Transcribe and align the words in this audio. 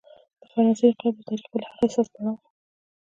د 0.41 0.43
فرانسې 0.51 0.83
انقلاب 0.87 1.13
د 1.17 1.19
تاریخ 1.27 1.47
بل 1.51 1.61
هغه 1.69 1.77
حساس 1.83 2.07
پړاو 2.13 2.35
و. 2.39 2.43